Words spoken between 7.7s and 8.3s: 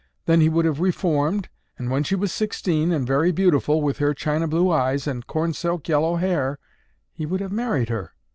her."